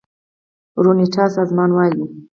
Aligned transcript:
روڼتيا 0.83 1.25
سازمان 1.35 1.69
وايي 1.77 1.95